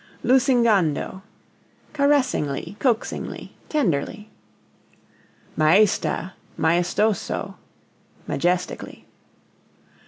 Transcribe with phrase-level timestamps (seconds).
[0.23, 1.21] Lusingando
[1.93, 4.31] caressingly, coaxingly, tenderly.
[5.55, 7.53] Maesta, maestoso
[8.25, 9.05] majestically.